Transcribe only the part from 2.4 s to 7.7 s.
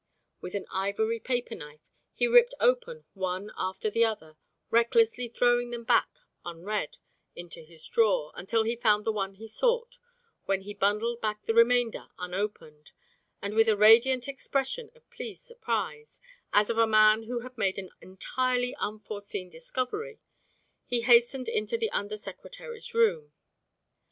open one after the other, recklessly throwing them back unread into